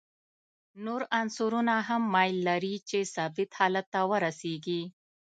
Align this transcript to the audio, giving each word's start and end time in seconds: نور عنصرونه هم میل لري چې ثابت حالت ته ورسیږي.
نور 0.85 1.01
عنصرونه 1.19 1.75
هم 1.87 2.01
میل 2.13 2.35
لري 2.47 2.75
چې 2.89 2.99
ثابت 3.15 3.49
حالت 3.59 3.85
ته 3.93 4.01
ورسیږي. 4.11 4.81